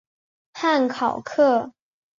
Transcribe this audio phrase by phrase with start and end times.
[0.53, 1.71] 汉考克。